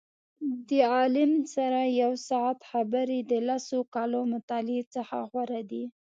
[0.69, 5.83] د عالم سره یو ساعت خبرې د لسو کالو مطالعې څخه غوره دي.